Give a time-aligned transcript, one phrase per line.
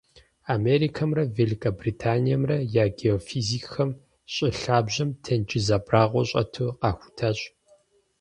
[0.55, 3.89] Америкэмрэ Великобританиемрэ я геофизикхэм
[4.33, 7.37] щӀы лъабжьэм тенджыз абрагъуэ щӀэту къахутащ.